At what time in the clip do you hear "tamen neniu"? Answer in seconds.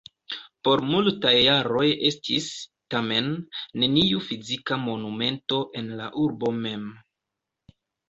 2.95-4.25